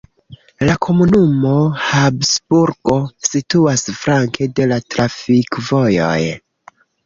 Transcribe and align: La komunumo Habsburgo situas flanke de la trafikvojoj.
La 0.69 0.77
komunumo 0.85 1.51
Habsburgo 1.89 2.97
situas 3.29 3.87
flanke 4.01 4.51
de 4.61 4.69
la 4.75 4.83
trafikvojoj. 4.97 6.19